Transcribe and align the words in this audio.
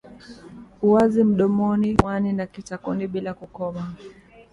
uwazi 0.81 1.23
mdomoni 1.23 1.93
puani 1.95 2.33
na 2.33 2.45
kitakoni 2.47 3.07
bila 3.07 3.33
kukoma 3.33 3.93